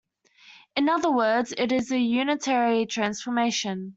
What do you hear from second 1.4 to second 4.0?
it is a unitary transformation.